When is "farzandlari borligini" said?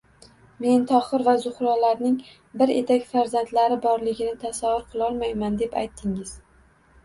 3.11-4.35